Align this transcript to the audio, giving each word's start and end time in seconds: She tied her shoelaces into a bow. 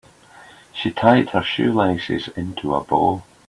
She 0.73 0.89
tied 0.89 1.29
her 1.29 1.43
shoelaces 1.43 2.27
into 2.29 2.73
a 2.73 2.83
bow. 2.83 3.21